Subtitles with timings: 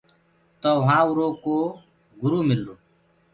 [0.61, 1.57] تو وهآنٚ اُرو ڪو
[2.21, 2.75] گرُ ملرو۔